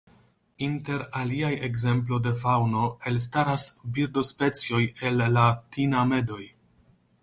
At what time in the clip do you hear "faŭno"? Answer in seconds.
2.41-2.87